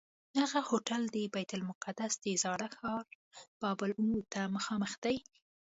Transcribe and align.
هغه 0.41 0.59
هوټل 0.69 1.01
د 1.15 1.17
بیت 1.33 1.51
المقدس 1.57 2.13
د 2.23 2.25
زاړه 2.43 2.67
ښار 2.77 3.05
باب 3.61 3.77
العمود 3.85 4.25
ته 4.33 4.41
مخامخ 4.55 4.93
دی. 5.03 5.17